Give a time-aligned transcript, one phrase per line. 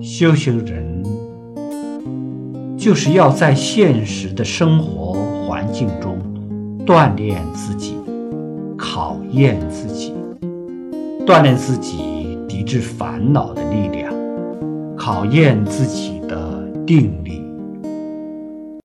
[0.00, 1.02] 修行人
[2.76, 5.12] 就是要在现实的生活
[5.46, 6.18] 环境中
[6.84, 7.96] 锻炼自己
[8.76, 10.12] 考验自己
[11.26, 14.12] 锻炼自己抵制烦恼的力量
[14.96, 17.43] 考验自己的定力。